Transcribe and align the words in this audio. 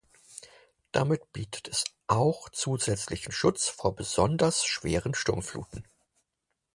Damit 0.93 1.31
bietet 1.31 1.67
es 1.67 1.83
auch 2.07 2.49
zusätzlichen 2.49 3.31
Schutz 3.31 3.67
vor 3.69 3.95
besonders 3.95 4.65
schweren 4.65 5.13
Sturmfluten. 5.13 5.87